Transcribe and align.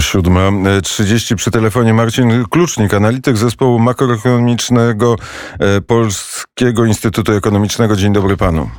7.30 0.00 1.34
przy 1.34 1.50
telefonie 1.50 1.94
Marcin 1.94 2.44
Klucznik, 2.50 2.94
analityk 2.94 3.36
zespołu 3.36 3.78
makroekonomicznego 3.78 5.16
e, 5.58 5.80
Polskiego 5.80 6.84
Instytutu 6.84 7.32
Ekonomicznego. 7.32 7.96
Dzień 7.96 8.12
dobry 8.12 8.36
panu. 8.36 8.70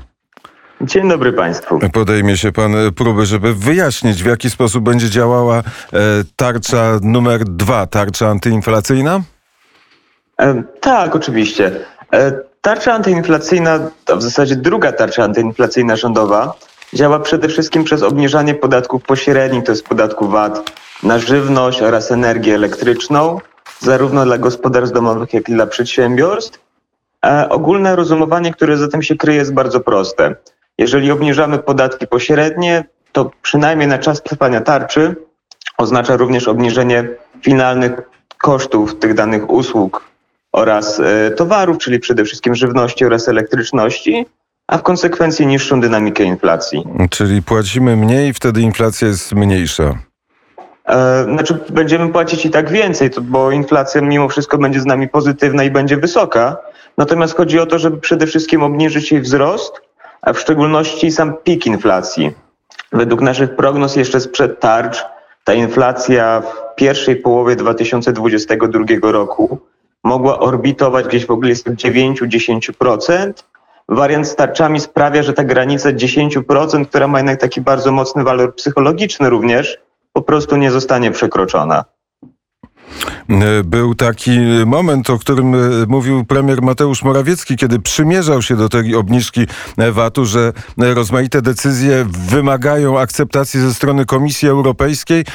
Dzień 0.82 1.10
dobry 1.10 1.34
Państwu. 1.34 1.80
Podejmie 1.94 2.38
się 2.38 2.52
Pan 2.52 2.74
próby, 2.96 3.26
żeby 3.26 3.54
wyjaśnić, 3.54 4.24
w 4.24 4.26
jaki 4.26 4.50
sposób 4.50 4.84
będzie 4.84 5.10
działała 5.10 5.58
e, 5.58 5.64
tarcza 6.36 7.00
numer 7.02 7.44
dwa, 7.44 7.88
tarcza 7.88 8.28
antyinflacyjna? 8.28 9.22
E, 10.40 10.64
tak, 10.80 11.16
oczywiście. 11.16 11.72
E, 12.14 12.32
tarcza 12.62 12.94
antyinflacyjna, 12.94 13.80
to 14.06 14.18
w 14.18 14.22
zasadzie 14.22 14.56
druga 14.56 14.92
tarcza 14.92 15.24
antyinflacyjna 15.24 15.96
rządowa, 15.96 16.54
działa 16.94 17.20
przede 17.20 17.48
wszystkim 17.48 17.84
przez 17.84 18.04
obniżanie 18.04 18.56
podatków 18.56 19.04
pośrednich, 19.04 19.64
to 19.64 19.72
jest 19.72 19.86
podatku 19.86 20.28
VAT 20.28 20.81
na 21.04 21.20
żywność 21.20 21.82
oraz 21.82 22.12
energię 22.12 22.56
elektryczną, 22.56 23.40
zarówno 23.80 24.26
dla 24.26 24.38
gospodarstw 24.38 24.96
domowych, 24.96 25.34
jak 25.34 25.50
i 25.50 25.54
dla 25.54 25.68
przedsiębiorstw. 25.68 26.60
E, 27.26 27.50
ogólne 27.50 27.96
rozumowanie, 27.96 28.54
które 28.54 28.78
za 28.78 28.88
tym 28.88 29.04
się 29.04 29.16
kryje, 29.16 29.40
jest 29.40 29.54
bardzo 29.54 29.80
proste. 29.80 30.36
Jeżeli 30.78 31.12
obniżamy 31.12 31.60
podatki 31.60 32.08
pośrednie, 32.08 32.84
to 33.12 33.32
przynajmniej 33.42 33.88
na 33.88 33.98
czas 33.98 34.24
trwania 34.24 34.62
tarczy 34.62 35.16
oznacza 35.78 36.18
również 36.18 36.48
obniżenie 36.48 37.10
finalnych 37.42 37.92
kosztów 38.38 39.00
tych 39.00 39.14
danych 39.14 39.50
usług 39.50 40.04
oraz 40.52 41.00
e, 41.00 41.32
towarów, 41.32 41.78
czyli 41.78 42.00
przede 42.00 42.26
wszystkim 42.26 42.56
żywności 42.56 43.06
oraz 43.06 43.28
elektryczności, 43.28 44.26
a 44.68 44.78
w 44.78 44.84
konsekwencji 44.84 45.48
niższą 45.48 45.82
dynamikę 45.82 46.24
inflacji. 46.24 46.84
Czyli 47.10 47.42
płacimy 47.42 47.96
mniej, 47.98 48.34
wtedy 48.34 48.62
inflacja 48.62 49.08
jest 49.08 49.34
mniejsza. 49.34 50.11
E, 50.86 51.24
znaczy, 51.24 51.58
będziemy 51.70 52.12
płacić 52.12 52.46
i 52.46 52.50
tak 52.50 52.70
więcej, 52.70 53.10
bo 53.22 53.52
inflacja 53.52 54.02
mimo 54.02 54.30
wszystko 54.30 54.58
będzie 54.58 54.80
z 54.80 54.86
nami 54.86 55.10
pozytywna 55.10 55.64
i 55.64 55.72
będzie 55.72 55.98
wysoka. 55.98 56.58
Natomiast 56.98 57.36
chodzi 57.36 57.60
o 57.60 57.66
to, 57.66 57.80
żeby 57.80 57.98
przede 57.98 58.28
wszystkim 58.28 58.64
obniżyć 58.64 59.12
jej 59.12 59.22
wzrost, 59.22 59.82
a 60.22 60.34
w 60.34 60.40
szczególności 60.40 61.12
sam 61.12 61.34
pik 61.44 61.66
inflacji. 61.66 62.32
Według 62.92 63.22
naszych 63.22 63.56
prognoz 63.56 63.96
jeszcze 63.96 64.20
sprzed 64.20 64.60
tarcz 64.60 65.06
ta 65.44 65.54
inflacja 65.54 66.42
w 66.42 66.76
pierwszej 66.76 67.16
połowie 67.16 67.56
2022 67.56 68.86
roku 69.02 69.60
mogła 70.04 70.40
orbitować 70.40 71.08
gdzieś 71.08 71.26
w 71.26 71.32
ogóle 71.32 71.54
9-10%. 71.54 73.34
Wariant 73.90 74.28
z 74.28 74.36
tarczami 74.36 74.80
sprawia, 74.80 75.24
że 75.24 75.34
ta 75.34 75.44
granica 75.44 75.90
10%, 75.90 76.86
która 76.86 77.08
ma 77.08 77.20
jednak 77.20 77.42
taki 77.42 77.62
bardzo 77.62 77.92
mocny 77.92 78.24
walor 78.24 78.56
psychologiczny 78.56 79.30
również, 79.30 79.80
po 80.14 80.22
prostu 80.22 80.58
nie 80.58 80.72
zostanie 80.72 81.12
przekroczona. 81.12 81.86
E, 83.30 83.64
był 83.64 83.96
taki 83.96 84.40
moment, 84.66 85.10
o 85.10 85.20
którym 85.20 85.56
e, 85.56 85.58
mówił 85.88 86.26
premier 86.26 86.62
Mateusz 86.62 87.04
Morawiecki, 87.04 87.58
kiedy 87.58 87.80
przymierzał 87.80 88.42
się 88.42 88.56
do 88.56 88.70
tej 88.70 88.96
obniżki 88.96 89.48
e, 89.78 89.92
VAT-u, 89.92 90.26
że 90.26 90.54
rozmaite 90.78 91.42
decyzje 91.42 92.06
wymagają 92.30 93.00
akceptacji 93.00 93.60
ze 93.60 93.74
strony 93.74 94.06
Komisji 94.06 94.50
Europejskiej. 94.50 95.26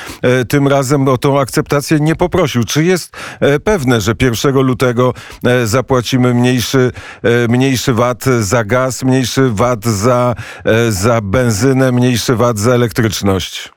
Tym 0.48 0.68
razem 0.68 1.08
o 1.08 1.18
tą 1.18 1.40
akceptację 1.40 2.00
nie 2.00 2.16
poprosił. 2.16 2.64
Czy 2.64 2.84
jest 2.84 3.16
pewne, 3.64 4.00
że 4.00 4.14
1 4.20 4.54
lutego 4.54 5.14
zapłacimy 5.64 6.34
mniejszy, 6.34 6.92
mniejszy 7.48 7.94
VAT 7.94 8.24
za 8.40 8.64
gaz, 8.64 9.04
mniejszy 9.04 9.50
VAT 9.50 9.84
za, 9.84 10.34
za 10.88 11.20
benzynę, 11.20 11.92
mniejszy 11.92 12.36
VAT 12.36 12.58
za 12.58 12.72
elektryczność 12.72 13.75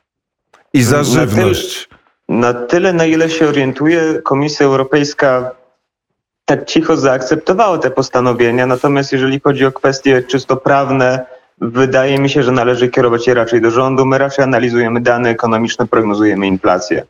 i 0.73 0.83
za 0.83 1.03
żywność? 1.03 1.89
Na 2.29 2.53
tyle, 2.53 2.93
na 2.93 3.05
ile 3.05 3.29
się 3.29 3.47
orientuje, 3.47 4.21
Komisja 4.23 4.65
Europejska 4.65 5.51
tak 6.45 6.65
cicho 6.65 6.97
zaakceptowała 6.97 7.77
te 7.77 7.91
postanowienia, 7.91 8.65
natomiast 8.65 9.11
jeżeli 9.11 9.39
chodzi 9.39 9.65
o 9.65 9.71
kwestie 9.71 10.23
czysto 10.23 10.57
prawne, 10.57 11.25
wydaje 11.61 12.19
mi 12.19 12.29
się, 12.29 12.43
że 12.43 12.51
należy 12.51 12.89
kierować 12.89 13.27
je 13.27 13.33
raczej 13.33 13.61
do 13.61 13.71
rządu. 13.71 14.05
My 14.05 14.17
raczej 14.17 14.43
analizujemy 14.43 15.01
dane 15.01 15.29
ekonomiczne, 15.29 15.87
prognozujemy 15.87 16.47
inflację. 16.47 17.05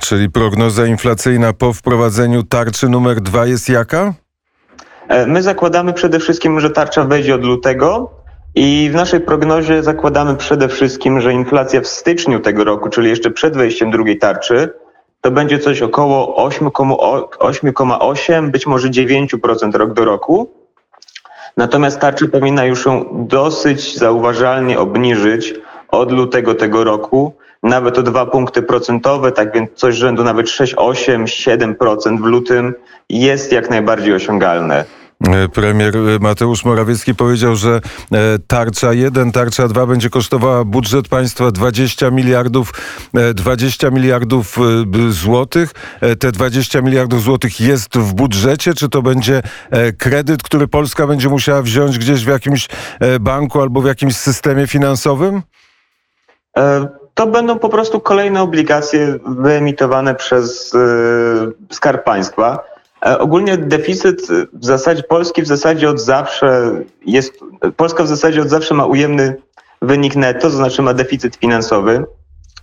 Czyli 0.00 0.30
prognoza 0.30 0.86
inflacyjna 0.86 1.52
po 1.52 1.72
wprowadzeniu 1.72 2.42
tarczy 2.42 2.88
numer 2.88 3.20
dwa 3.20 3.46
jest 3.46 3.68
jaka? 3.68 4.14
E, 5.08 5.26
my 5.26 5.42
zakładamy 5.42 5.92
przede 5.92 6.20
wszystkim, 6.20 6.60
że 6.60 6.70
tarcza 6.70 7.04
wejdzie 7.04 7.34
od 7.34 7.44
lutego, 7.44 8.10
i 8.60 8.90
w 8.90 8.94
naszej 8.94 9.20
prognozie 9.20 9.82
zakładamy 9.82 10.36
przede 10.36 10.68
wszystkim, 10.68 11.20
że 11.20 11.32
inflacja 11.32 11.80
w 11.80 11.86
styczniu 11.86 12.40
tego 12.40 12.64
roku, 12.64 12.88
czyli 12.88 13.08
jeszcze 13.08 13.30
przed 13.30 13.56
wejściem 13.56 13.90
drugiej 13.90 14.18
tarczy, 14.18 14.70
to 15.20 15.30
będzie 15.30 15.58
coś 15.58 15.82
około 15.82 16.48
8,8, 16.48 18.50
być 18.50 18.66
może 18.66 18.88
9% 18.88 19.74
rok 19.74 19.92
do 19.92 20.04
roku. 20.04 20.50
Natomiast 21.56 22.00
tarcza 22.00 22.26
powinna 22.32 22.64
już 22.64 22.86
ją 22.86 23.04
dosyć 23.12 23.98
zauważalnie 23.98 24.78
obniżyć 24.78 25.54
od 25.88 26.12
lutego 26.12 26.54
tego 26.54 26.84
roku, 26.84 27.32
nawet 27.62 27.98
o 27.98 28.02
2 28.02 28.26
punkty 28.26 28.62
procentowe, 28.62 29.32
tak 29.32 29.52
więc 29.52 29.70
coś 29.74 29.94
rzędu 29.94 30.24
nawet 30.24 30.50
6, 30.50 30.74
8, 30.76 31.24
7% 31.24 32.22
w 32.22 32.24
lutym 32.24 32.74
jest 33.08 33.52
jak 33.52 33.70
najbardziej 33.70 34.14
osiągalne. 34.14 34.84
E, 35.26 35.48
premier 35.48 35.94
Mateusz 36.20 36.64
Morawiecki 36.64 37.14
powiedział, 37.14 37.56
że 37.56 37.80
e, 38.12 38.38
tarcza 38.46 38.92
1, 38.92 39.32
tarcza 39.32 39.68
2 39.68 39.86
będzie 39.86 40.10
kosztowała 40.10 40.64
budżet 40.64 41.08
państwa 41.08 41.50
20 41.50 42.10
miliardów, 42.10 42.72
20 43.34 43.88
e, 43.88 43.90
miliardów 43.90 44.56
złotych. 45.08 45.70
Te 46.18 46.32
20 46.32 46.82
miliardów 46.82 47.22
złotych 47.22 47.60
jest 47.60 47.98
w 47.98 48.14
budżecie, 48.14 48.74
czy 48.74 48.88
to 48.88 49.02
będzie 49.02 49.42
kredyt, 49.98 50.42
który 50.42 50.68
Polska 50.68 51.06
będzie 51.06 51.28
musiała 51.28 51.62
wziąć 51.62 51.98
gdzieś 51.98 52.24
w 52.24 52.28
jakimś 52.28 52.68
banku 53.20 53.60
albo 53.60 53.80
w 53.80 53.86
jakimś 53.86 54.16
systemie 54.16 54.66
finansowym? 54.66 55.42
To 57.14 57.26
będą 57.26 57.58
po 57.58 57.68
prostu 57.68 58.00
kolejne 58.00 58.42
obligacje 58.42 59.18
wyemitowane 59.26 60.14
przez 60.14 60.76
Skarb 61.70 62.04
Państwa. 62.04 62.77
E, 63.06 63.18
ogólnie 63.18 63.58
deficyt 63.58 64.28
w 64.52 64.64
zasadzie 64.64 65.02
Polski 65.02 65.42
w 65.42 65.46
zasadzie 65.46 65.90
od 65.90 66.00
zawsze 66.00 66.70
jest, 67.06 67.40
Polska 67.76 68.04
w 68.04 68.08
zasadzie 68.08 68.42
od 68.42 68.48
zawsze 68.48 68.74
ma 68.74 68.86
ujemny 68.86 69.36
wynik 69.82 70.16
netto, 70.16 70.40
to 70.40 70.50
znaczy 70.50 70.82
ma 70.82 70.94
deficyt 70.94 71.36
finansowy. 71.36 72.04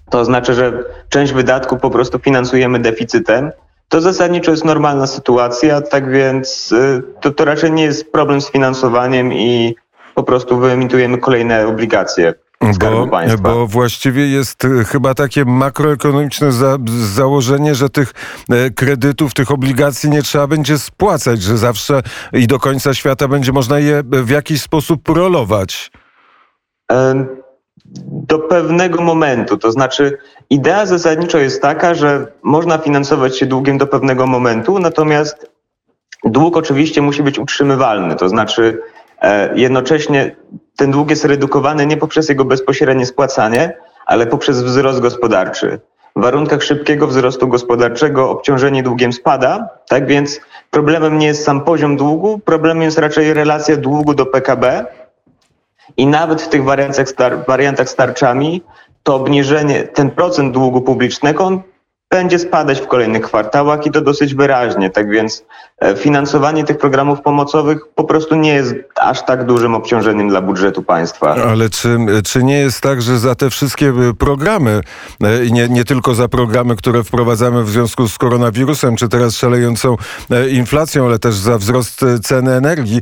To 0.10 0.20
oznacza, 0.20 0.54
że 0.54 0.84
część 1.10 1.34
wydatków 1.34 1.80
po 1.80 1.90
prostu 1.90 2.20
finansujemy 2.20 2.80
deficytem. 2.80 3.52
To 3.90 4.02
zasadniczo 4.02 4.52
jest 4.52 4.66
normalna 4.66 5.08
sytuacja, 5.08 5.82
tak 5.82 6.12
więc 6.12 6.72
y, 6.72 7.04
to, 7.22 7.32
to 7.32 7.46
raczej 7.46 7.72
nie 7.72 7.84
jest 7.84 8.12
problem 8.12 8.42
z 8.42 8.52
finansowaniem 8.52 9.34
i 9.34 9.76
po 10.16 10.24
prostu 10.24 10.58
wyemitujemy 10.58 11.18
kolejne 11.18 11.68
obligacje. 11.68 12.34
Bo, 12.80 13.08
bo, 13.42 13.68
właściwie 13.68 14.28
jest 14.28 14.66
e, 14.66 14.84
chyba 14.84 15.14
takie 15.14 15.46
makroekonomiczne 15.46 16.52
za, 16.52 16.78
założenie, 17.14 17.76
że 17.76 17.90
tych 17.90 18.14
e, 18.50 18.70
kredytów, 18.70 19.34
tych 19.34 19.52
obligacji 19.52 20.10
nie 20.10 20.24
trzeba 20.24 20.48
będzie 20.48 20.80
spłacać, 20.80 21.42
że 21.42 21.58
zawsze 21.58 22.02
i 22.34 22.48
do 22.48 22.60
końca 22.60 22.94
świata 22.94 23.28
będzie 23.28 23.52
można 23.52 23.80
je 23.80 24.04
w 24.12 24.30
jakiś 24.30 24.62
sposób 24.62 25.10
rolować. 25.10 25.92
Do 28.06 28.40
pewnego 28.40 29.02
momentu. 29.02 29.58
To 29.58 29.72
znaczy, 29.72 30.18
idea 30.50 30.86
zasadniczo 30.86 31.38
jest 31.38 31.62
taka, 31.62 31.94
że 31.94 32.28
można 32.44 32.78
finansować 32.78 33.40
się 33.40 33.46
długiem 33.46 33.78
do 33.78 33.88
pewnego 33.88 34.28
momentu, 34.28 34.80
natomiast 34.80 35.50
dług 36.24 36.58
oczywiście 36.58 37.02
musi 37.02 37.24
być 37.24 37.40
utrzymywalny. 37.40 38.16
To 38.16 38.30
znaczy, 38.30 38.82
E, 39.22 39.50
jednocześnie 39.56 40.36
ten 40.76 40.92
dług 40.92 41.10
jest 41.10 41.26
redukowany 41.26 41.86
nie 41.86 41.98
poprzez 41.98 42.30
jego 42.30 42.46
bezpośrednie 42.46 43.06
spłacanie, 43.06 43.78
ale 44.06 44.28
poprzez 44.28 44.64
wzrost 44.64 45.00
gospodarczy. 45.00 45.80
W 46.16 46.22
warunkach 46.22 46.64
szybkiego 46.64 47.08
wzrostu 47.08 47.48
gospodarczego 47.48 48.30
obciążenie 48.30 48.84
długiem 48.84 49.14
spada, 49.14 49.70
tak 49.90 50.08
więc 50.08 50.40
problemem 50.72 51.18
nie 51.18 51.28
jest 51.28 51.44
sam 51.44 51.62
poziom 51.62 51.98
długu, 51.98 52.40
problemem 52.40 52.84
jest 52.84 52.98
raczej 52.98 53.34
relacja 53.34 53.78
długu 53.78 54.14
do 54.14 54.26
PKB. 54.26 54.86
I 55.98 56.08
nawet 56.08 56.42
w 56.42 56.50
tych 56.50 56.64
wariantach, 56.64 57.10
star 57.10 57.46
wariantach 57.48 57.90
z 57.90 57.96
tarczami 57.96 58.62
to 59.04 59.16
obniżenie, 59.16 59.84
ten 59.84 60.12
procent 60.12 60.54
długu 60.54 60.82
publicznego, 60.82 61.44
on 61.44 61.62
będzie 62.16 62.40
spadać 62.40 62.82
w 62.82 62.88
kolejnych 62.88 63.22
kwartałach 63.22 63.86
i 63.86 63.92
to 63.92 64.02
dosyć 64.02 64.36
wyraźnie. 64.36 64.90
Tak 64.90 65.10
więc 65.10 65.46
e, 65.80 65.96
finansowanie 65.96 66.64
tych 66.64 66.78
programów 66.78 67.22
pomocowych 67.22 67.80
po 67.96 68.04
prostu 68.04 68.36
nie 68.36 68.54
jest 68.54 68.76
aż 68.96 69.26
tak 69.26 69.46
dużym 69.46 69.76
obciążeniem 69.76 70.30
dla 70.30 70.42
budżetu 70.42 70.84
państwa. 70.84 71.36
Ale 71.36 71.70
czy, 71.70 71.98
czy 72.26 72.44
nie 72.44 72.58
jest 72.58 72.82
tak, 72.82 73.02
że 73.02 73.20
za 73.20 73.36
te 73.36 73.50
wszystkie 73.50 73.88
e, 73.88 74.14
programy 74.14 74.82
e, 75.24 75.52
nie, 75.52 75.70
nie 75.70 75.86
tylko 75.86 76.16
za 76.16 76.28
programy, 76.28 76.76
które 76.76 77.04
wprowadzamy 77.04 77.64
w 77.64 77.70
związku 77.70 78.08
z 78.08 78.18
koronawirusem, 78.18 78.96
czy 78.96 79.10
teraz 79.10 79.38
szalejącą 79.38 79.96
inflacją, 80.50 81.06
ale 81.06 81.20
też 81.20 81.36
za 81.36 81.58
wzrost 81.58 82.06
ceny 82.24 82.52
energii, 82.52 83.02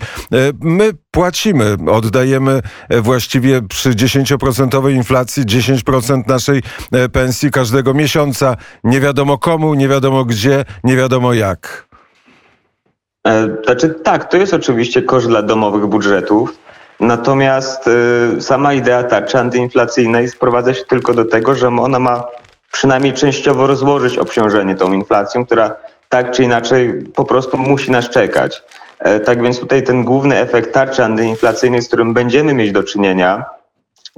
my 0.62 0.92
płacimy, 1.12 1.78
oddajemy 1.92 2.62
właściwie 2.90 3.62
przy 3.62 3.90
10% 3.90 4.92
inflacji 4.92 5.44
10% 5.44 6.28
naszej 6.28 6.62
pensji 7.12 7.52
każdego 7.52 7.94
miesiąca. 7.94 8.58
Nie 8.84 9.00
wiadomo 9.04 9.38
komu, 9.38 9.74
nie 9.74 9.88
wiadomo 9.88 10.26
gdzie, 10.26 10.66
nie 10.84 10.96
wiadomo 10.98 11.34
jak. 11.34 11.88
E, 13.28 13.48
znaczy 13.66 13.90
tak, 13.90 14.30
to 14.30 14.38
jest 14.38 14.54
oczywiście 14.54 15.02
koszt 15.02 15.28
dla 15.28 15.42
domowych 15.42 15.86
budżetów, 15.86 16.58
natomiast 17.00 17.88
y, 18.38 18.42
sama 18.42 18.74
idea 18.74 19.04
tarczy 19.04 19.40
antyinflacyjnej 19.40 20.30
sprowadza 20.30 20.74
się 20.74 20.86
tylko 20.86 21.14
do 21.14 21.26
tego, 21.26 21.56
że 21.56 21.68
ona 21.68 22.00
ma 22.00 22.24
przynajmniej 22.72 23.14
częściowo 23.14 23.68
rozłożyć 23.68 24.18
obciążenie 24.18 24.76
tą 24.76 24.94
inflacją, 24.94 25.46
która 25.46 25.76
tak 26.10 26.32
czy 26.32 26.44
inaczej 26.44 27.04
po 27.16 27.26
prostu 27.26 27.58
musi 27.58 27.92
nas 27.92 28.10
czekać. 28.10 28.62
E, 29.00 29.20
tak 29.20 29.42
więc 29.42 29.60
tutaj 29.60 29.84
ten 29.84 30.04
główny 30.04 30.38
efekt 30.38 30.74
tarczy 30.74 31.04
antyinflacyjnej, 31.04 31.82
z 31.82 31.88
którym 31.88 32.14
będziemy 32.14 32.54
mieć 32.54 32.72
do 32.72 32.84
czynienia, 32.84 33.46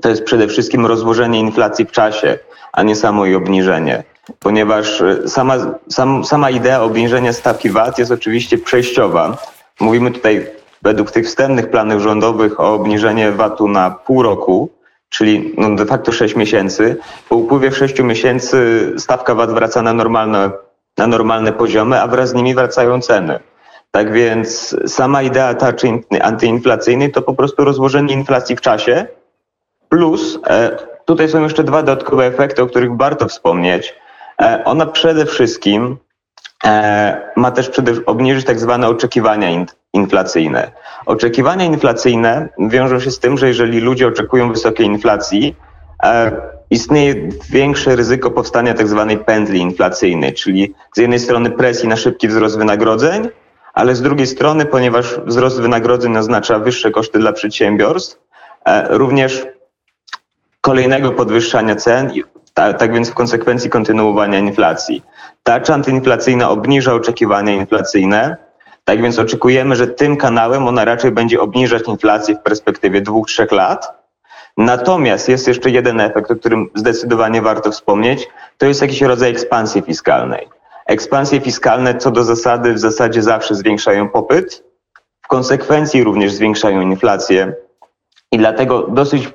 to 0.01 0.09
jest 0.09 0.23
przede 0.23 0.47
wszystkim 0.47 0.85
rozłożenie 0.85 1.39
inflacji 1.39 1.85
w 1.85 1.91
czasie, 1.91 2.39
a 2.73 2.83
nie 2.83 2.95
samo 2.95 3.25
jej 3.25 3.35
obniżenie 3.35 4.03
ponieważ 4.39 5.01
e, 5.01 5.27
sama, 5.27 5.55
sam, 5.89 6.25
sama 6.25 6.49
idea 6.49 6.81
obniżenia 6.81 7.33
stawki 7.33 7.69
VAT 7.69 7.99
jest 7.99 8.11
oczywiście 8.11 8.57
przejściowa. 8.57 9.37
Mówimy 9.79 10.11
tutaj 10.11 10.47
według 10.81 11.11
tych 11.11 11.25
wstępnych 11.25 11.69
planów 11.69 12.01
rządowych 12.01 12.59
o 12.59 12.73
obniżenie 12.73 13.31
VAT-u 13.31 13.67
na 13.67 13.91
pół 13.91 14.23
roku, 14.23 14.69
czyli 15.09 15.53
no 15.57 15.75
de 15.75 15.85
facto 15.85 16.11
6 16.11 16.35
miesięcy. 16.35 16.97
Po 17.29 17.35
upływie 17.35 17.71
6 17.71 17.99
miesięcy 17.99 18.91
stawka 18.97 19.35
VAT 19.35 19.51
wraca 19.51 19.81
na 19.81 19.93
normalne, 19.93 20.51
na 20.97 21.07
normalne 21.07 21.53
poziomy, 21.53 22.01
a 22.01 22.07
wraz 22.07 22.29
z 22.29 22.33
nimi 22.33 22.55
wracają 22.55 23.01
ceny. 23.01 23.39
Tak 23.91 24.13
więc 24.13 24.75
sama 24.87 25.21
idea 25.21 25.53
tarczy 25.53 25.87
antyinflacyjnej 26.21 27.11
to 27.11 27.21
po 27.21 27.33
prostu 27.33 27.63
rozłożenie 27.63 28.13
inflacji 28.13 28.55
w 28.55 28.61
czasie, 28.61 29.07
plus 29.89 30.39
e, 30.47 30.77
tutaj 31.05 31.29
są 31.29 31.43
jeszcze 31.43 31.63
dwa 31.63 31.83
dodatkowe 31.83 32.25
efekty, 32.25 32.61
o 32.61 32.67
których 32.67 32.97
warto 32.97 33.27
wspomnieć. 33.27 33.95
E, 34.41 34.63
ona 34.65 34.85
przede 34.85 35.25
wszystkim 35.25 35.97
e, 36.65 37.31
ma 37.35 37.51
też 37.51 37.71
obniżyć 38.05 38.45
tak 38.45 38.59
zwane 38.59 38.87
oczekiwania 38.87 39.65
inflacyjne. 39.93 40.71
Oczekiwania 41.05 41.65
inflacyjne 41.65 42.49
wiążą 42.59 42.99
się 42.99 43.11
z 43.11 43.19
tym, 43.19 43.37
że 43.37 43.47
jeżeli 43.47 43.79
ludzie 43.79 44.07
oczekują 44.07 44.51
wysokiej 44.51 44.85
inflacji, 44.85 45.55
e, 46.03 46.31
istnieje 46.69 47.15
większe 47.49 47.95
ryzyko 47.95 48.31
powstania 48.31 48.73
tak 48.73 48.87
zwanej 48.87 49.17
pętli 49.17 49.59
inflacyjnej, 49.59 50.33
czyli 50.33 50.75
z 50.95 50.97
jednej 50.97 51.19
strony 51.19 51.51
presji 51.51 51.89
na 51.89 51.95
szybki 51.95 52.27
wzrost 52.27 52.57
wynagrodzeń, 52.57 53.29
ale 53.73 53.95
z 53.95 54.01
drugiej 54.01 54.27
strony, 54.27 54.65
ponieważ 54.65 55.19
wzrost 55.25 55.61
wynagrodzeń 55.61 56.17
oznacza 56.17 56.59
wyższe 56.59 56.91
koszty 56.91 57.19
dla 57.19 57.33
przedsiębiorstw, 57.33 58.19
również 58.89 59.47
kolejnego 60.61 61.11
podwyższania 61.11 61.75
cen 61.75 62.11
tak, 62.55 62.77
tak 62.77 62.93
więc 62.93 63.09
w 63.09 63.13
konsekwencji 63.13 63.69
kontynuowania 63.69 64.39
inflacji. 64.39 65.03
Tarcza 65.43 65.73
antyinflacyjna 65.73 66.49
obniża 66.49 66.93
oczekiwania 66.93 67.53
inflacyjne, 67.53 68.37
tak 68.83 69.01
więc 69.01 69.19
oczekujemy, 69.19 69.75
że 69.75 69.87
tym 69.87 70.17
kanałem 70.17 70.67
ona 70.67 70.85
raczej 70.85 71.11
będzie 71.11 71.41
obniżać 71.41 71.87
inflację 71.87 72.35
w 72.35 72.39
perspektywie 72.39 73.01
dwóch, 73.01 73.27
trzech 73.27 73.51
lat. 73.51 74.05
Natomiast 74.57 75.29
jest 75.29 75.47
jeszcze 75.47 75.69
jeden 75.69 75.99
efekt, 75.99 76.31
o 76.31 76.35
którym 76.35 76.69
zdecydowanie 76.75 77.41
warto 77.41 77.71
wspomnieć, 77.71 78.27
to 78.57 78.65
jest 78.65 78.81
jakiś 78.81 79.01
rodzaj 79.01 79.31
ekspansji 79.31 79.81
fiskalnej. 79.81 80.47
Ekspansje 80.85 81.41
fiskalne 81.41 81.95
co 81.95 82.11
do 82.11 82.23
zasady 82.23 82.73
w 82.73 82.79
zasadzie 82.79 83.23
zawsze 83.23 83.55
zwiększają 83.55 84.09
popyt, 84.09 84.63
w 85.21 85.27
konsekwencji 85.27 86.03
również 86.03 86.33
zwiększają 86.33 86.81
inflację 86.81 87.53
i 88.31 88.37
dlatego 88.37 88.87
dosyć 88.87 89.33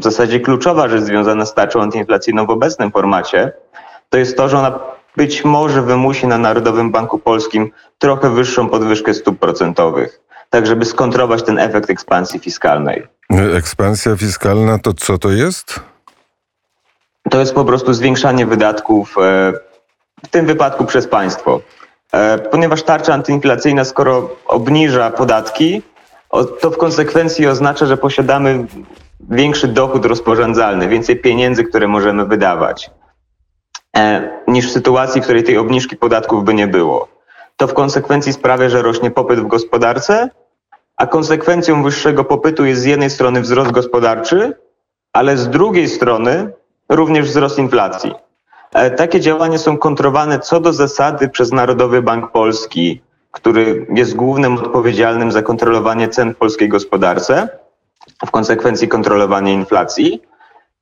w 0.00 0.04
zasadzie 0.04 0.40
kluczowa 0.40 0.88
rzecz 0.88 1.02
związana 1.02 1.46
z 1.46 1.54
tarczą 1.54 1.82
antyinflacyjną 1.82 2.46
w 2.46 2.50
obecnym 2.50 2.90
formacie, 2.90 3.52
to 4.08 4.18
jest 4.18 4.36
to, 4.36 4.48
że 4.48 4.58
ona 4.58 4.78
być 5.16 5.44
może 5.44 5.82
wymusi 5.82 6.26
na 6.26 6.38
Narodowym 6.38 6.92
Banku 6.92 7.18
Polskim 7.18 7.70
trochę 7.98 8.30
wyższą 8.30 8.68
podwyżkę 8.68 9.14
stóp 9.14 9.38
procentowych, 9.38 10.20
tak 10.50 10.66
żeby 10.66 10.84
skontrować 10.84 11.42
ten 11.42 11.58
efekt 11.58 11.90
ekspansji 11.90 12.40
fiskalnej. 12.40 13.06
Ekspansja 13.30 14.16
fiskalna 14.16 14.78
to 14.78 14.92
co 14.92 15.18
to 15.18 15.30
jest? 15.30 15.80
To 17.30 17.40
jest 17.40 17.54
po 17.54 17.64
prostu 17.64 17.94
zwiększanie 17.94 18.46
wydatków, 18.46 19.16
e, 19.18 19.52
w 20.24 20.28
tym 20.28 20.46
wypadku 20.46 20.84
przez 20.84 21.06
państwo. 21.06 21.60
E, 22.12 22.38
ponieważ 22.38 22.82
tarcza 22.82 23.14
antyinflacyjna, 23.14 23.84
skoro 23.84 24.36
obniża 24.46 25.10
podatki, 25.10 25.82
to 26.60 26.70
w 26.70 26.76
konsekwencji 26.76 27.46
oznacza, 27.46 27.86
że 27.86 27.96
posiadamy 27.96 28.66
większy 29.20 29.68
dochód 29.68 30.04
rozporządzalny, 30.04 30.88
więcej 30.88 31.16
pieniędzy, 31.16 31.64
które 31.64 31.88
możemy 31.88 32.26
wydawać, 32.26 32.90
e, 33.96 34.30
niż 34.48 34.68
w 34.68 34.72
sytuacji, 34.72 35.20
w 35.20 35.24
której 35.24 35.44
tej 35.44 35.58
obniżki 35.58 35.96
podatków 35.96 36.44
by 36.44 36.54
nie 36.54 36.66
było. 36.66 37.08
To 37.56 37.66
w 37.66 37.74
konsekwencji 37.74 38.32
sprawia, 38.32 38.68
że 38.68 38.82
rośnie 38.82 39.10
popyt 39.10 39.40
w 39.40 39.46
gospodarce, 39.46 40.30
a 40.96 41.06
konsekwencją 41.06 41.82
wyższego 41.82 42.24
popytu 42.24 42.64
jest 42.64 42.82
z 42.82 42.84
jednej 42.84 43.10
strony 43.10 43.40
wzrost 43.40 43.70
gospodarczy, 43.70 44.52
ale 45.12 45.36
z 45.36 45.48
drugiej 45.48 45.88
strony 45.88 46.52
również 46.88 47.26
wzrost 47.26 47.58
inflacji. 47.58 48.14
E, 48.72 48.90
takie 48.90 49.20
działania 49.20 49.58
są 49.58 49.78
kontrowane 49.78 50.38
co 50.38 50.60
do 50.60 50.72
zasady 50.72 51.28
przez 51.28 51.52
Narodowy 51.52 52.02
Bank 52.02 52.32
Polski, 52.32 53.02
który 53.30 53.86
jest 53.94 54.16
głównym 54.16 54.54
odpowiedzialnym 54.54 55.32
za 55.32 55.42
kontrolowanie 55.42 56.08
cen 56.08 56.34
w 56.34 56.36
polskiej 56.36 56.68
gospodarce 56.68 57.48
w 58.26 58.30
konsekwencji 58.30 58.88
kontrolowanie 58.88 59.54
inflacji. 59.54 60.22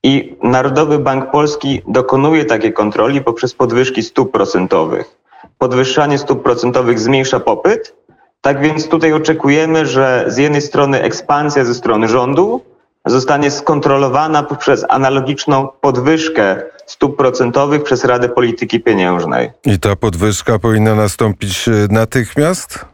I 0.03 0.37
Narodowy 0.43 0.99
Bank 0.99 1.31
Polski 1.31 1.83
dokonuje 1.89 2.45
takiej 2.45 2.73
kontroli 2.73 3.21
poprzez 3.21 3.55
podwyżki 3.55 4.03
stóp 4.03 4.33
procentowych. 4.33 5.17
Podwyższanie 5.59 6.19
stóp 6.19 6.43
procentowych 6.43 7.01
zmniejsza 7.01 7.41
popyt, 7.41 7.95
tak 8.41 8.61
więc 8.61 8.89
tutaj 8.89 9.13
oczekujemy, 9.13 9.87
że 9.87 10.25
z 10.29 10.37
jednej 10.37 10.63
strony 10.63 11.03
ekspansja 11.03 11.65
ze 11.65 11.75
strony 11.75 12.09
rządu 12.09 12.61
zostanie 13.07 13.51
skontrolowana 13.51 14.43
poprzez 14.43 14.85
analogiczną 14.89 15.69
podwyżkę 15.81 16.63
stóp 16.87 17.17
procentowych 17.17 17.83
przez 17.83 18.05
Radę 18.05 18.29
Polityki 18.29 18.81
Pieniężnej. 18.81 19.51
I 19.65 19.79
ta 19.79 19.97
podwyżka 19.97 20.59
powinna 20.59 20.95
nastąpić 20.95 21.69
natychmiast? 21.91 22.85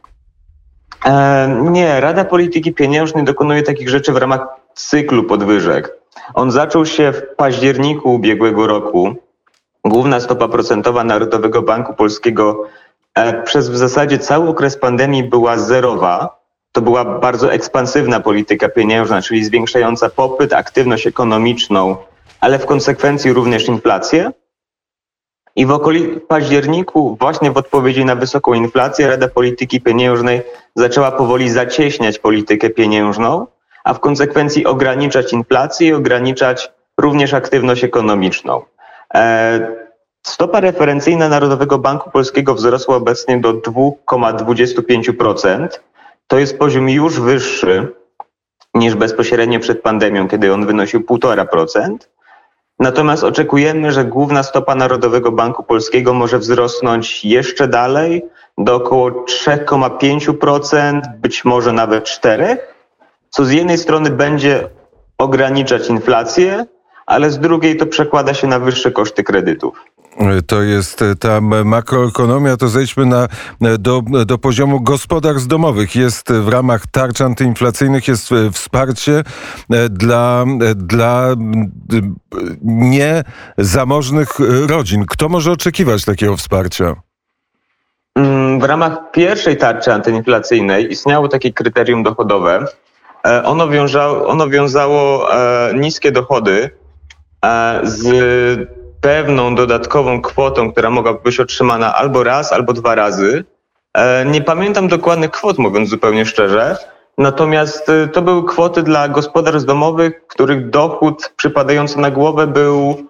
E, 1.05 1.49
nie, 1.71 2.01
Rada 2.01 2.25
Polityki 2.25 2.75
Pieniężnej 2.75 3.25
dokonuje 3.25 3.63
takich 3.63 3.89
rzeczy 3.89 4.13
w 4.13 4.17
ramach 4.17 4.47
cyklu 4.75 5.25
podwyżek. 5.25 5.93
On 6.35 6.51
zaczął 6.51 6.87
się 6.87 7.13
w 7.13 7.37
październiku 7.37 8.15
ubiegłego 8.15 8.67
roku. 8.67 9.15
Główna 9.85 10.21
stopa 10.21 10.49
procentowa 10.49 11.05
Narodowego 11.05 11.63
Banku 11.63 11.95
Polskiego 11.95 12.65
e, 13.15 13.43
przez 13.43 13.71
w 13.71 13.77
zasadzie 13.77 14.19
cały 14.19 14.49
okres 14.49 14.77
pandemii 14.77 15.25
była 15.25 15.59
zerowa. 15.59 16.43
To 16.73 16.81
była 16.81 17.05
bardzo 17.05 17.53
ekspansywna 17.53 18.21
polityka 18.21 18.69
pieniężna, 18.69 19.23
czyli 19.23 19.45
zwiększająca 19.45 20.11
popyt, 20.11 20.53
aktywność 20.53 21.07
ekonomiczną, 21.07 21.97
ale 22.41 22.59
w 22.59 22.67
konsekwencji 22.67 23.33
również 23.33 23.69
inflację. 23.69 24.31
I 25.57 25.67
w 25.67 25.71
okolicy 25.71 26.21
październiku, 26.21 27.17
właśnie 27.21 27.51
w 27.51 27.57
odpowiedzi 27.57 28.05
na 28.05 28.15
wysoką 28.15 28.55
inflację, 28.55 29.07
Rada 29.07 29.29
Polityki 29.29 29.81
Pieniężnej 29.81 30.43
zaczęła 30.75 31.13
powoli 31.13 31.51
zacieśniać 31.51 32.19
politykę 32.19 32.71
pieniężną, 32.71 33.47
a 33.85 33.95
w 33.95 34.01
konsekwencji 34.01 34.67
ograniczać 34.67 35.33
inflację 35.33 35.89
i 35.89 35.93
ograniczać 35.93 36.73
również 37.01 37.35
aktywność 37.35 37.85
ekonomiczną. 37.85 38.63
E, 39.15 39.83
stopa 40.23 40.61
referencyjna 40.61 41.29
Narodowego 41.29 41.79
Banku 41.79 42.11
Polskiego 42.11 42.55
wzrosła 42.55 42.97
obecnie 42.97 43.41
do 43.41 43.55
2,25%. 43.55 45.69
To 46.27 46.39
jest 46.39 46.59
poziom 46.59 46.89
już 46.89 47.21
wyższy 47.21 47.89
niż 48.75 48.95
bezpośrednio 48.95 49.61
przed 49.61 49.83
pandemią, 49.83 50.29
kiedy 50.29 50.55
on 50.55 50.67
wynosił 50.67 51.01
1,5%. 51.01 51.97
Natomiast 52.79 53.25
oczekujemy, 53.25 53.93
że 53.93 54.05
główna 54.05 54.43
stopa 54.43 54.75
Narodowego 54.75 55.33
Banku 55.33 55.63
Polskiego 55.63 56.15
może 56.15 56.39
wzrosnąć 56.39 57.25
jeszcze 57.25 57.69
dalej 57.69 58.23
do 58.59 58.75
około 58.75 59.11
3,5%, 59.11 61.01
być 61.19 61.45
może 61.45 61.73
nawet 61.73 62.05
4%, 62.05 62.57
co 63.31 63.45
z 63.45 63.51
jednej 63.51 63.79
strony 63.79 64.11
będzie 64.11 64.69
ograniczać 65.19 65.89
inflację, 65.89 66.67
ale 67.07 67.31
z 67.31 67.39
drugiej 67.39 67.77
to 67.77 67.87
przekłada 67.87 68.35
się 68.35 68.47
na 68.47 68.59
wyższe 68.59 68.91
koszty 68.91 69.25
kredytów. 69.25 69.85
To 70.47 70.63
jest 70.63 71.03
e, 71.03 71.17
ta 71.17 71.41
makroekonomia, 71.65 72.57
to 72.57 72.69
zejdźmy 72.69 73.07
na, 73.07 73.29
e, 73.63 73.79
do, 73.79 74.03
do 74.27 74.39
poziomu 74.39 74.81
gospodarstw 74.81 75.47
domowych. 75.47 75.97
Jest 75.97 76.33
w 76.33 76.49
ramach 76.49 76.87
tarcz 76.87 77.21
antyinflacyjnych 77.21 78.09
jest 78.09 78.31
wsparcie 78.53 79.25
dla, 79.91 80.45
dla 80.77 81.35
niezamożnych 82.63 84.29
rodzin. 84.67 85.05
Kto 85.09 85.29
może 85.29 85.53
oczekiwać 85.53 86.05
takiego 86.05 86.37
wsparcia? 86.37 86.95
Mm, 88.17 88.61
w 88.61 88.65
ramach 88.65 89.11
pierwszej 89.13 89.57
tarczy 89.57 89.93
antyinflacyjnej 89.93 90.93
istniało 90.93 91.29
takie 91.29 91.53
kryterium 91.53 92.03
dochodowe. 92.03 92.65
Ono 93.45 93.69
ono 94.27 94.49
wiązało 94.49 95.29
niskie 95.75 96.13
dochody 96.13 96.71
z 97.83 98.82
pewną 99.03 99.55
dodatkową 99.55 100.23
kwotą, 100.23 100.73
która 100.73 100.91
mogła 100.91 101.15
być 101.15 101.41
otrzymana 101.41 101.95
albo 101.95 102.25
raz, 102.25 102.53
albo 102.53 102.73
dwa 102.73 102.95
razy. 102.95 103.45
E, 103.95 104.25
nie 104.25 104.41
pamiętam 104.41 104.89
dokładnych 104.89 105.31
kwot, 105.31 105.59
mówiąc 105.59 105.89
zupełnie 105.89 106.27
szczerze. 106.27 106.77
Natomiast 107.19 107.89
e, 107.89 108.09
to 108.09 108.23
były 108.23 108.45
kwoty 108.47 108.83
dla 108.83 109.09
gospodarstw 109.09 109.67
domowych, 109.67 110.27
których 110.27 110.71
dochód 110.71 111.33
przypadający 111.37 111.99
na 111.99 112.11
głowę 112.11 112.47
był 112.47 113.07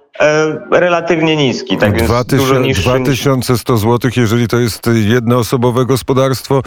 relatywnie 0.70 1.36
niski, 1.36 1.76
tak 1.76 1.96
więc 1.96 2.08
2000, 2.08 2.36
dużo 2.36 2.60
niższy. 2.60 2.82
2100 2.82 3.76
zł, 3.76 4.10
jeżeli 4.16 4.48
to 4.48 4.58
jest 4.58 4.90
jednoosobowe 5.04 5.86
gospodarstwo, 5.86 6.62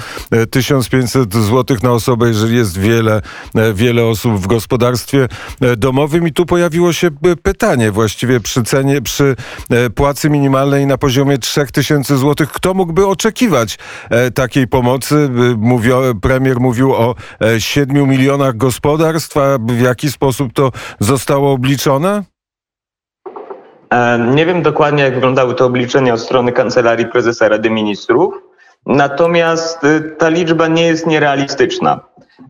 1500 0.49 1.35
e, 1.35 1.41
zł 1.41 1.77
na 1.83 1.91
osobę, 1.91 2.27
jeżeli 2.27 2.55
jest 2.57 2.79
wiele, 2.79 3.21
e, 3.55 3.73
wiele 3.73 4.05
osób 4.05 4.33
w 4.33 4.47
gospodarstwie 4.47 5.27
domowym. 5.77 6.27
I 6.27 6.33
tu 6.33 6.45
pojawiło 6.45 6.93
się 6.93 7.09
pytanie 7.43 7.91
właściwie 7.91 8.39
przy 8.39 8.63
cenie, 8.63 9.01
przy 9.01 9.35
płacy 9.95 10.29
minimalnej 10.29 10.85
na 10.85 10.97
poziomie 10.97 11.37
3000 11.37 12.17
zł. 12.17 12.47
Kto 12.53 12.73
mógłby 12.73 13.07
oczekiwać 13.07 13.77
takiej 14.35 14.67
pomocy? 14.67 15.29
Mówił, 15.57 15.95
premier 16.21 16.59
mówił 16.59 16.93
o 16.93 17.15
7 17.59 18.09
milionach 18.09 18.57
gospodarstw, 18.57 19.37
a 19.37 19.57
w 19.59 19.79
jaki 19.79 20.11
sposób 20.11 20.53
to 20.53 20.71
zostało 20.99 21.51
obliczone? 21.51 22.34
E, 23.95 24.19
nie 24.19 24.45
wiem 24.45 24.61
dokładnie, 24.61 25.03
jak 25.03 25.13
wyglądały 25.13 25.55
te 25.55 25.65
obliczenia 25.65 26.13
od 26.13 26.19
strony 26.19 26.51
Kancelarii 26.51 27.05
Prezesa 27.05 27.49
Rady 27.49 27.69
Ministrów, 27.69 28.33
natomiast 28.85 29.83
y, 29.83 30.01
ta 30.17 30.29
liczba 30.29 30.67
nie 30.67 30.85
jest 30.87 31.07
nierealistyczna. 31.07 31.99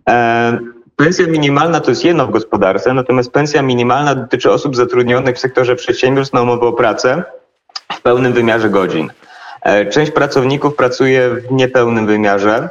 E, 0.10 0.58
pensja 0.96 1.28
minimalna 1.28 1.80
to 1.80 1.92
jest 1.92 2.06
jedno 2.06 2.28
w 2.28 2.32
gospodarce, 2.32 2.94
natomiast 2.94 3.32
pensja 3.32 3.62
minimalna 3.62 4.16
dotyczy 4.16 4.52
osób 4.52 4.76
zatrudnionych 4.76 5.36
w 5.36 5.40
sektorze 5.40 5.76
przedsiębiorstw 5.76 6.34
na 6.34 6.42
umowę 6.42 6.68
o 6.68 6.74
pracę 6.74 7.24
w 7.94 8.02
pełnym 8.02 8.34
wymiarze 8.34 8.70
godzin. 8.70 9.12
E, 9.62 9.86
część 9.86 10.12
pracowników 10.12 10.76
pracuje 10.76 11.30
w 11.30 11.52
niepełnym 11.52 12.06
wymiarze, 12.08 12.70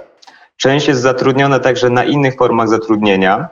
część 0.57 0.89
jest 0.89 1.01
zatrudniona 1.01 1.59
także 1.59 1.91
na 1.91 2.05
innych 2.05 2.37
formach 2.37 2.69
zatrudnienia. 2.69 3.49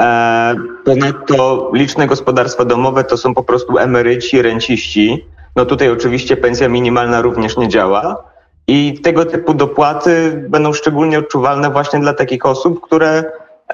E, 0.00 0.54
ponadto 0.84 1.70
liczne 1.74 2.06
gospodarstwa 2.06 2.64
domowe 2.64 3.04
to 3.04 3.16
są 3.16 3.34
po 3.34 3.42
prostu 3.42 3.78
emeryci, 3.78 4.42
renciści. 4.42 5.26
No 5.56 5.66
tutaj 5.66 5.90
oczywiście 5.90 6.36
pensja 6.36 6.68
minimalna 6.68 7.20
również 7.20 7.56
nie 7.56 7.68
działa. 7.68 8.24
I 8.66 9.00
tego 9.02 9.24
typu 9.24 9.54
dopłaty 9.54 10.44
będą 10.48 10.72
szczególnie 10.72 11.18
odczuwalne 11.18 11.70
właśnie 11.70 12.00
dla 12.00 12.14
takich 12.14 12.46
osób, 12.46 12.80
które 12.80 13.24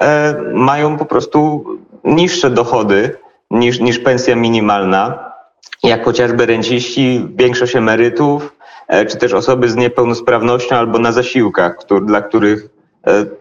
e, 0.01 0.35
mają 0.53 0.97
po 0.97 1.05
prostu 1.05 1.65
niższe 2.03 2.49
dochody 2.49 3.17
niż, 3.51 3.79
niż 3.79 3.99
pensja 3.99 4.35
minimalna, 4.35 5.33
jak 5.83 6.05
chociażby 6.05 6.45
renciści, 6.45 7.27
większość 7.35 7.75
emerytów, 7.75 8.55
e, 8.87 9.05
czy 9.05 9.17
też 9.17 9.33
osoby 9.33 9.69
z 9.69 9.75
niepełnosprawnością 9.75 10.75
albo 10.75 10.99
na 10.99 11.11
zasiłkach, 11.11 11.77
dla 12.05 12.21
których 12.21 12.76
E, 12.76 12.76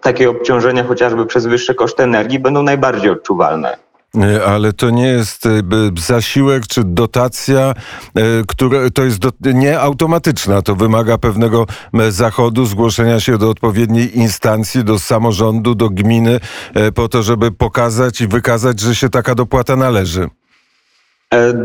takie 0.00 0.30
obciążenia 0.30 0.84
chociażby 0.84 1.26
przez 1.26 1.46
wyższe 1.46 1.74
koszty 1.74 2.02
energii 2.02 2.38
będą 2.38 2.62
najbardziej 2.62 3.10
odczuwalne. 3.10 3.76
E, 4.22 4.44
ale 4.44 4.72
to 4.72 4.90
nie 4.90 5.08
jest 5.08 5.46
e, 5.46 5.50
zasiłek 5.98 6.66
czy 6.66 6.84
dotacja, 6.84 7.74
która 8.48 8.78
to 8.94 9.04
jest 9.04 9.18
do, 9.18 9.30
nie 9.40 9.80
automatyczna. 9.80 10.62
To 10.62 10.74
wymaga 10.74 11.18
pewnego 11.18 11.66
zachodu, 12.08 12.66
zgłoszenia 12.66 13.20
się 13.20 13.38
do 13.38 13.50
odpowiedniej 13.50 14.18
instancji, 14.18 14.84
do 14.84 14.98
samorządu, 14.98 15.74
do 15.74 15.90
gminy, 15.90 16.40
po 16.94 17.08
to, 17.08 17.22
żeby 17.22 17.52
pokazać 17.52 18.20
i 18.20 18.28
wykazać, 18.28 18.80
że 18.80 18.94
się 18.94 19.08
taka 19.08 19.34
dopłata 19.34 19.76
należy. 19.76 20.28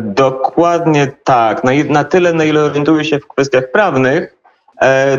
Dokładnie 0.03 1.11
tak. 1.23 1.63
Na, 1.63 1.71
na 1.89 2.03
tyle, 2.03 2.33
na 2.33 2.43
ile 2.43 2.63
orientuję 2.63 3.05
się 3.05 3.19
w 3.19 3.27
kwestiach 3.27 3.71
prawnych, 3.71 4.40
E, 4.40 4.40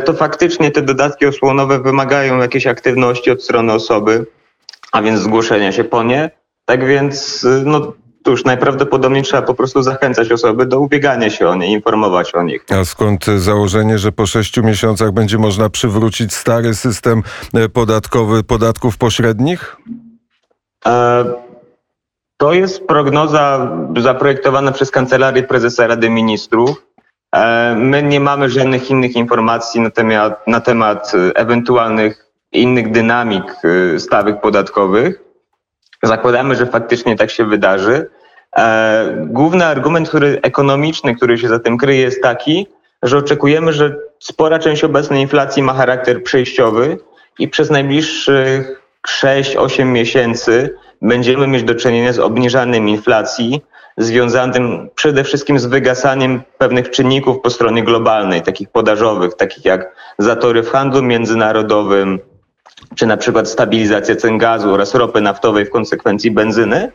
to 0.05 0.13
faktycznie 0.13 0.71
te 0.71 0.83
dodatki 0.83 1.27
osłonowe 1.27 1.81
wymagają 1.81 2.39
jakiejś 2.39 2.67
aktywności 2.67 3.31
od 3.31 3.43
strony 3.43 3.73
osoby, 3.73 4.27
a 4.93 5.03
więc 5.03 5.21
zgłoszenia 5.21 5.73
się 5.73 5.85
po 5.85 6.03
nie. 6.03 6.31
Tak 6.65 6.87
więc, 6.87 7.45
y, 7.45 7.63
no 7.67 7.93
cóż, 8.25 8.45
najprawdopodobniej 8.45 9.23
trzeba 9.23 9.43
po 9.43 9.55
prostu 9.55 9.83
zachęcać 9.83 10.33
osoby 10.33 10.67
do 10.67 10.81
ubiegania 10.81 11.31
się 11.31 11.49
o 11.49 11.55
nie, 11.55 11.73
informować 11.73 12.35
o 12.35 12.43
nich. 12.43 12.65
A 12.71 12.85
skąd 12.85 13.27
założenie, 13.27 13.99
że 13.99 14.13
po 14.13 14.27
sześciu 14.27 14.63
miesiącach 14.63 15.13
będzie 15.13 15.39
można 15.39 15.71
przywrócić 15.71 16.35
stary 16.35 16.75
system 16.75 17.23
e, 17.55 17.69
podatkowy 17.69 18.43
podatków 18.43 18.97
pośrednich? 18.97 19.77
E, 20.87 21.25
to 22.37 22.53
jest 22.53 22.87
prognoza 22.87 23.71
zaprojektowana 23.97 24.73
przez 24.73 24.91
Kancelarię 24.91 25.43
Prezesa 25.43 25.87
Rady 25.87 26.11
Ministrów. 26.11 26.92
E, 27.37 27.75
my 27.75 28.03
nie 28.03 28.21
mamy 28.21 28.51
żadnych 28.51 28.91
innych 28.91 29.17
informacji 29.17 29.81
na 29.81 29.91
temat, 29.91 30.47
na 30.47 30.61
temat 30.61 31.13
e, 31.15 31.37
ewentualnych 31.37 32.27
innych 32.53 32.91
dynamik 32.91 33.45
e, 33.65 33.99
stawek 33.99 34.41
podatkowych. 34.41 35.21
Zakładamy, 36.03 36.55
że 36.55 36.67
faktycznie 36.67 37.17
tak 37.17 37.31
się 37.31 37.45
wydarzy. 37.45 38.11
Główny 39.17 39.67
argument 39.67 40.09
który, 40.09 40.39
ekonomiczny, 40.43 41.15
który 41.15 41.39
się 41.39 41.49
za 41.49 41.59
tym 41.59 41.79
kryje, 41.79 42.01
jest 42.01 42.23
taki, 42.23 42.67
że 43.03 43.19
oczekujemy, 43.19 43.73
że 43.73 43.97
spora 44.19 44.59
część 44.59 44.85
obecnej 44.85 45.23
inflacji 45.23 45.63
ma 45.63 45.73
charakter 45.73 46.23
przejściowy 46.23 46.99
i 47.39 47.49
przez 47.49 47.71
najbliższych 47.71 48.83
6-8 49.09 49.85
miesięcy 49.85 50.75
będziemy 51.03 51.47
mieć 51.47 51.63
do 51.63 51.75
czynienia 51.75 52.13
z 52.13 52.19
obniżaniem 52.19 52.89
inflacji, 52.89 53.63
związanym 53.97 54.89
przede 54.95 55.25
wszystkim 55.25 55.59
z 55.59 55.67
wygasaniem 55.67 56.43
pewnych 56.59 56.91
czynników 56.91 57.41
po 57.41 57.51
stronie 57.51 57.85
globalnej, 57.85 58.43
takich 58.43 58.69
podażowych, 58.71 59.35
takich 59.35 59.65
jak 59.65 59.95
zatory 60.19 60.63
w 60.63 60.71
handlu 60.71 61.03
międzynarodowym, 61.03 62.19
czy 62.95 63.07
na 63.07 63.17
przykład 63.17 63.49
stabilizacja 63.49 64.17
cen 64.17 64.39
gazu 64.39 64.75
oraz 64.75 64.95
ropy 64.95 65.21
naftowej 65.21 65.65
w 65.65 65.71
konsekwencji 65.71 66.31
benzyny. 66.31 66.93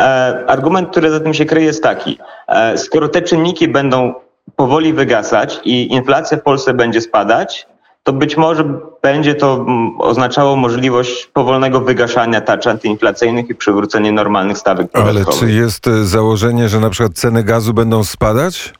E, 0.00 0.04
argument, 0.46 0.90
który 0.90 1.10
za 1.10 1.20
tym 1.20 1.34
się 1.34 1.44
kryje, 1.44 1.66
jest 1.66 1.82
taki: 1.82 2.18
e, 2.48 2.78
skoro 2.78 3.08
te 3.08 3.22
czynniki 3.22 3.68
będą 3.68 4.14
powoli 4.56 4.92
wygasać 4.92 5.60
i 5.64 5.92
inflacja 5.92 6.38
w 6.38 6.42
Polsce 6.42 6.74
będzie 6.74 7.00
spadać, 7.00 7.66
to 8.04 8.12
być 8.12 8.36
może 8.36 8.64
będzie 9.02 9.34
to 9.34 9.54
mm, 9.54 10.00
oznaczało 10.00 10.56
możliwość 10.56 11.26
powolnego 11.26 11.80
wygaszania 11.80 12.40
tarcz 12.40 12.66
antyinflacyjnych 12.66 13.50
i 13.50 13.54
przywrócenie 13.54 14.12
normalnych 14.12 14.58
stawek 14.58 14.90
podatkowych. 14.90 15.28
Ale 15.28 15.38
czy 15.38 15.50
jest 15.50 15.86
e, 15.86 16.04
założenie, 16.04 16.68
że 16.68 16.80
na 16.80 16.90
przykład 16.90 17.12
ceny 17.12 17.44
gazu 17.44 17.74
będą 17.74 18.04
spadać? 18.04 18.72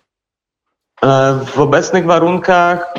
E, 1.02 1.38
w 1.46 1.58
obecnych 1.58 2.04
warunkach 2.04 2.94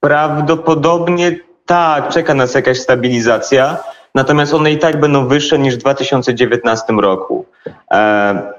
prawdopodobnie 0.00 1.40
tak, 1.66 2.08
czeka 2.08 2.34
nas 2.34 2.54
jakaś 2.54 2.80
stabilizacja, 2.80 3.76
natomiast 4.14 4.54
one 4.54 4.72
i 4.72 4.78
tak 4.78 5.00
będą 5.00 5.28
wyższe 5.28 5.58
niż 5.58 5.74
w 5.74 5.78
2019 5.78 6.92
roku. 6.92 7.46
E, 7.90 8.52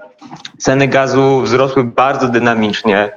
ceny 0.58 0.88
gazu 0.88 1.42
wzrosły 1.42 1.84
bardzo 1.84 2.28
dynamicznie. 2.28 3.12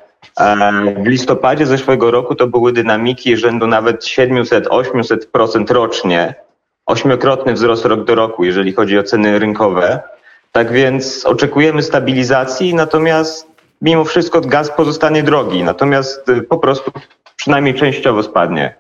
W 0.96 1.06
listopadzie 1.06 1.66
zeszłego 1.66 2.10
roku 2.10 2.34
to 2.34 2.46
były 2.46 2.72
dynamiki 2.72 3.36
rzędu 3.36 3.66
nawet 3.66 4.04
700-800% 4.04 5.70
rocznie. 5.70 6.34
Ośmiokrotny 6.86 7.52
wzrost 7.52 7.84
rok 7.84 8.04
do 8.04 8.14
roku, 8.14 8.44
jeżeli 8.44 8.72
chodzi 8.72 8.98
o 8.98 9.02
ceny 9.02 9.38
rynkowe. 9.38 10.00
Tak 10.52 10.72
więc 10.72 11.24
oczekujemy 11.24 11.82
stabilizacji, 11.82 12.74
natomiast 12.74 13.46
mimo 13.82 14.04
wszystko 14.04 14.40
gaz 14.40 14.70
pozostanie 14.70 15.22
drogi, 15.22 15.64
natomiast 15.64 16.28
y, 16.28 16.42
po 16.42 16.58
prostu 16.58 16.92
przynajmniej 17.36 17.74
częściowo 17.74 18.22
spadnie. 18.22 18.74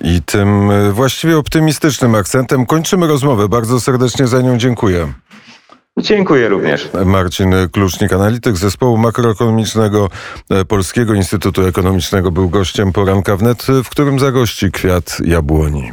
I 0.00 0.22
tym 0.22 0.70
y, 0.70 0.92
właściwie 0.92 1.38
optymistycznym 1.38 2.14
akcentem 2.14 2.66
kończymy 2.66 3.06
rozmowę. 3.06 3.48
Bardzo 3.48 3.80
serdecznie 3.80 4.26
za 4.26 4.42
nią 4.42 4.58
dziękuję. 4.58 5.12
Dziękuję 5.98 6.48
również. 6.48 6.88
Marcin 7.06 7.54
Klucznik, 7.72 8.12
analityk 8.12 8.56
zespołu 8.56 8.96
makroekonomicznego 8.96 10.10
Polskiego 10.68 11.14
Instytutu 11.14 11.66
Ekonomicznego, 11.66 12.30
był 12.30 12.48
gościem 12.48 12.92
poranka 12.92 13.36
wnet, 13.36 13.66
w 13.84 13.88
którym 13.88 14.18
zagości 14.18 14.72
kwiat 14.72 15.18
jabłoni. 15.24 15.92